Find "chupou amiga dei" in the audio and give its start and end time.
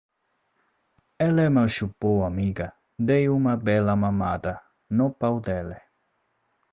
1.75-3.25